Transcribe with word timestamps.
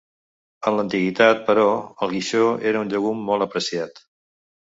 En 0.69 0.77
l'antiguitat, 0.77 1.43
però, 1.49 1.65
el 2.05 2.13
guixó 2.13 2.41
era 2.71 2.81
un 2.87 2.91
llegum 2.95 3.21
molt 3.29 3.47
apreciat. 3.47 4.03